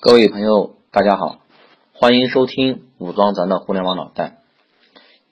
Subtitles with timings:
[0.00, 1.40] 各位朋友，大家好，
[1.92, 4.38] 欢迎收听武装咱的互联网脑袋。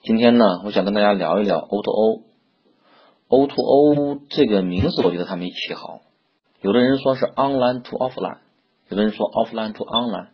[0.01, 2.23] 今天呢，我想跟大家聊一聊 O to O。
[3.29, 6.01] O to O 这个名字，我觉得它没起好。
[6.59, 8.39] 有的人说是 Online to Offline，
[8.89, 10.27] 有的人说 Offline to Online，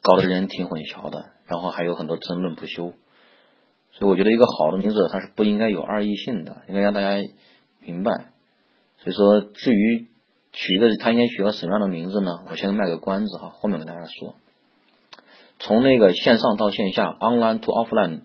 [0.00, 2.94] 搞得人挺混淆的，然后还有很多争论不休。
[3.90, 7.22] 所以我觉得一个好的名字，它是不应该有二义性的，应该让大家
[7.80, 8.32] 明白。
[8.96, 10.08] 所以说，至于。
[10.52, 12.44] 取一个他应该取个什么样的名字呢？
[12.50, 14.34] 我先卖个关子哈，后面跟大家说。
[15.58, 18.22] 从那个线上到线下，online to offline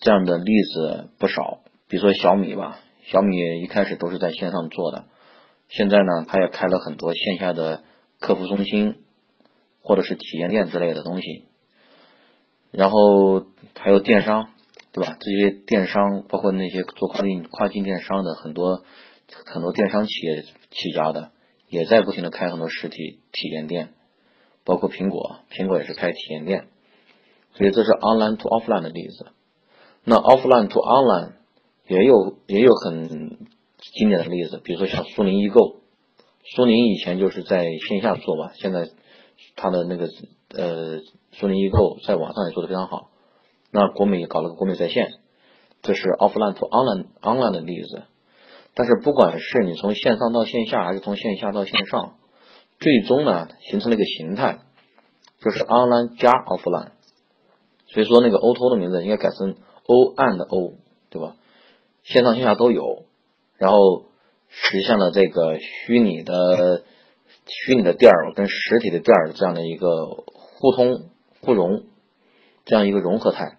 [0.00, 1.60] 这样的例子不少。
[1.88, 5.04] 比如说小米吧，小米一开始都是在线上做的，
[5.68, 7.82] 现在呢，它也开了很多线下的
[8.20, 8.96] 客服中心
[9.80, 11.44] 或者是体验店之类的东西。
[12.72, 13.46] 然后
[13.78, 14.50] 还有电商，
[14.92, 15.16] 对吧？
[15.18, 18.82] 这些电商包括那些做跨境跨境电商的很多
[19.46, 21.30] 很多电商企业起家的。
[21.68, 23.94] 也在不停的开很多实体体验店，
[24.64, 26.68] 包括苹果，苹果也是开体验店，
[27.54, 29.26] 所以这是 online to offline 的例子。
[30.04, 31.32] 那 offline to online
[31.86, 33.38] 也有也有很
[33.78, 35.76] 经典的例子，比如说像苏宁易购，
[36.44, 38.88] 苏宁以前就是在线下做吧，现在
[39.54, 40.08] 它的那个
[40.54, 41.00] 呃
[41.32, 43.10] 苏宁易购在网上也做的非常好。
[43.70, 45.12] 那国美搞了个国美在线，
[45.82, 48.04] 这是 offline to online online 的例子。
[48.78, 52.14] 但是不管是你从线上到线下，还是从线下到线上，
[52.78, 54.60] 最终呢形成了一个形态，
[55.40, 56.92] 就是 online 加 offline。
[57.88, 60.74] 所以说那个 O to 的名字应该改成 O and O，
[61.10, 61.34] 对吧？
[62.04, 63.06] 线上线下都有，
[63.56, 64.04] 然后
[64.46, 66.84] 实现了这个虚拟的
[67.46, 71.10] 虚拟的店儿跟实体的店儿这样的一个互通
[71.40, 71.82] 互融，
[72.64, 73.58] 这样一个融合态。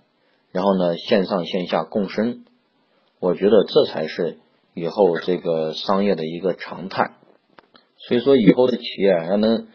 [0.54, 2.46] 然后呢，线上线下共生，
[3.20, 4.38] 我觉得这才是。
[4.74, 7.16] 以后这个商业的一个常态，
[7.98, 9.68] 所以说以后的企业要能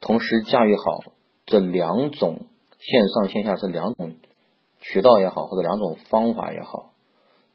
[0.00, 1.12] 同时驾驭好
[1.46, 2.46] 这两种
[2.78, 4.16] 线上线下这两种
[4.80, 6.92] 渠道也好，或者两种方法也好，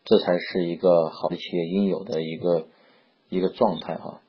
[0.05, 2.67] 这才是一个好的企业应有的一个
[3.29, 4.21] 一个状态哈。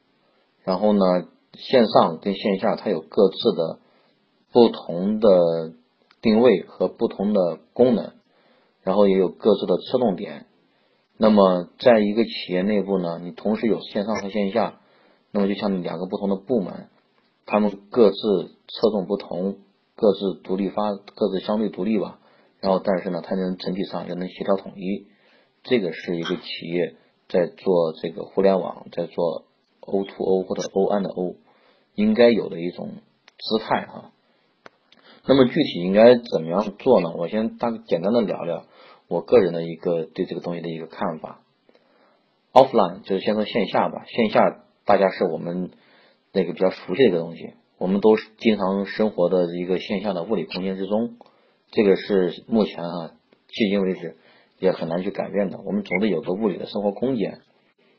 [0.64, 3.78] 然后呢，线上跟线下它有各自的
[4.52, 5.28] 不同的
[6.20, 8.14] 定位和不同的功能，
[8.82, 10.46] 然后也有各自的侧重点。
[11.20, 14.78] 那么，在一个企业内部呢，你同时有线上和线下，
[15.32, 16.88] 那么就像两个不同的部门，
[17.44, 18.16] 他们各自
[18.68, 19.58] 侧重不同，
[19.96, 22.20] 各自独立发，各自相对独立吧。
[22.60, 25.08] 然后，但是呢，它能整体上也能协调统一。
[25.64, 26.94] 这个是一个企业
[27.28, 29.44] 在做这个互联网，在做
[29.80, 31.34] O to O 或者 O and O
[31.94, 32.90] 应该有的一种
[33.38, 34.12] 姿态哈。
[35.26, 37.12] 那么具体应该怎么样做呢？
[37.16, 38.66] 我先大简单的聊聊。
[39.08, 41.40] 我个人的一个对这个东西的一个看法
[42.52, 45.70] ，offline 就是先说线下吧，线下大家是我们
[46.32, 51.16] 那个比较熟悉的一个东西，我们都是经常生活的一个线下的物理空间之中，
[51.70, 53.14] 这个是目前啊
[53.48, 54.16] 迄今为止
[54.58, 57.40] 也很难去改变的，我们总得有个物理的生活空间。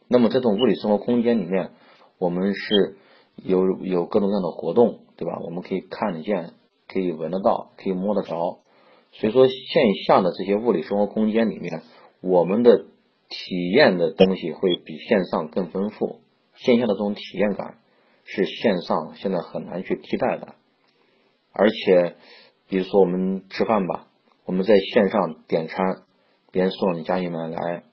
[0.07, 1.71] 那么这种物理生活空间里面，
[2.19, 2.97] 我们是
[3.35, 5.39] 有有各种各样的活动，对吧？
[5.43, 6.53] 我们可以看得见，
[6.87, 8.59] 可以闻得到，可以摸得着。
[9.11, 11.81] 所以说，线下的这些物理生活空间里面，
[12.21, 12.85] 我们的
[13.27, 16.21] 体验的东西会比线上更丰富。
[16.55, 17.79] 线下的这种体验感
[18.23, 20.55] 是线上现在很难去替代的。
[21.51, 22.15] 而且，
[22.69, 24.07] 比如说我们吃饭吧，
[24.45, 26.03] 我们在线上点餐，
[26.51, 27.83] 别人送到你家里面来，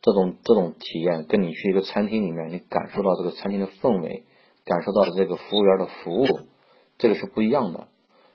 [0.00, 4.24] 这种这种体验，跟你去一个餐厅里面，你感受到这个餐厅的氛围，
[4.64, 6.26] 感受到这个服务员的服务，
[6.96, 7.88] 这个是不一样的。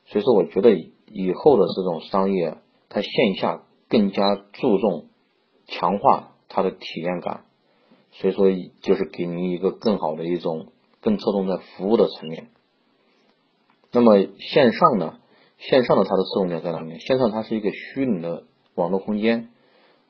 [0.06, 0.94] 所以说，我觉得。
[1.08, 2.58] 以后的这种商业，
[2.90, 5.06] 它线下更加注重
[5.68, 7.46] 强化它的体验感，
[8.12, 8.48] 所以说
[8.82, 10.68] 就是给您一个更好的一种
[11.02, 12.50] 更侧重在服务的层面。
[13.92, 15.20] 那么线上呢？
[15.58, 17.00] 线上的它的侧重点在哪里？
[17.00, 19.50] 线上它是一个虚拟的网络空间，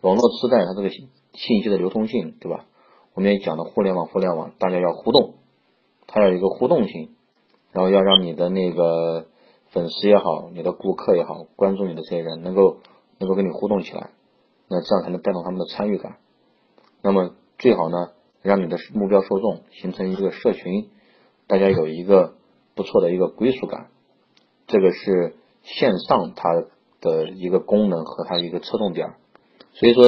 [0.01, 2.65] 网络时代它这个信息的流通性，对吧？
[3.13, 5.35] 我们也讲的互联网，互联网大家要互动，
[6.07, 7.15] 它要有一个互动性，
[7.71, 9.27] 然后要让你的那个。
[9.75, 12.77] 粉丝也好，你的顾客也好，关注你的这些人能够
[13.19, 14.11] 能够跟你互动起来，
[14.69, 16.15] 那这样才能带动他们的参与感。
[17.01, 18.11] 那么最好呢，
[18.41, 20.87] 让你的目标受众形成一个社群，
[21.45, 22.35] 大家有一个
[22.73, 23.87] 不错的一个归属感。
[24.65, 26.49] 这个是线上它
[27.01, 29.15] 的一个功能和它一个侧重点。
[29.73, 30.05] 所以说，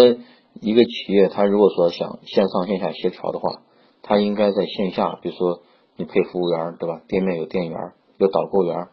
[0.61, 3.63] 一个企业它如果说想线上线下协调的话，
[4.01, 5.61] 它应该在线下，比如说
[5.97, 7.01] 你配服务员，对吧？
[7.09, 7.77] 店面有店员，
[8.17, 8.87] 有导购员。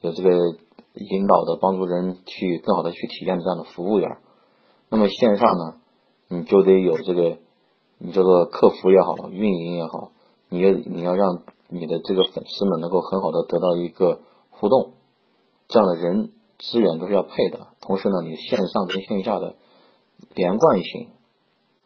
[0.00, 0.30] 有这个
[0.94, 4.18] 引导的帮助人去更好的去体验这样的服务员，
[4.90, 5.80] 那么线上呢，
[6.28, 7.38] 你就得有这个
[7.98, 10.12] 你这个客服也好，运营也好，
[10.48, 14.94] 你要你要让你的这个粉丝们能够很好的得到一个互动，
[15.68, 17.68] 这样的人资源都是要配的。
[17.80, 19.56] 同时呢，你线上跟线下的
[20.34, 21.08] 连贯性，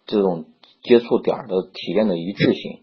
[0.07, 0.47] 这种
[0.83, 2.81] 接触点的体验的一致性，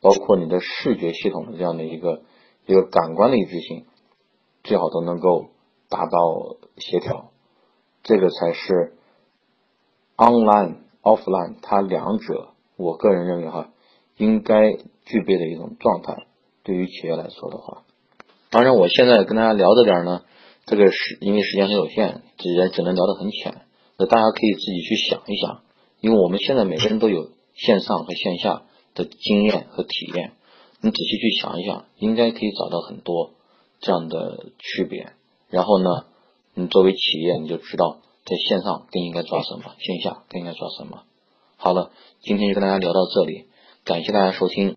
[0.00, 2.22] 包括你的视觉系统的这样的一个
[2.66, 3.86] 一个感官的一致性，
[4.68, 5.46] 最好都能够
[5.88, 7.30] 达到协调，
[8.02, 8.92] 这个才是
[10.18, 13.70] online offline 它两者，我个人认为哈，
[14.18, 14.72] 应该
[15.06, 16.26] 具备的一种状态。
[16.64, 17.84] 对于企业来说的话，
[18.50, 20.20] 当然我现在跟大家聊这点呢，
[20.66, 23.62] 这个是因为时间很有限，只能只能聊得很浅。
[23.96, 25.62] 那大家可以自己去想一想，
[26.00, 30.32] 因为我们现在每个人都有线上和线下的经验和体验，
[30.82, 33.30] 你仔细去想一想，应该可以找到很多
[33.80, 35.12] 这样的区别。
[35.48, 36.06] 然后呢，
[36.54, 41.04] 你作为企业，你就知道在线上更应该抓什么，线下更应该抓什么。
[41.56, 41.90] 好了，
[42.20, 43.46] 今天就跟大家聊到这里，
[43.84, 44.66] 感谢大家收听。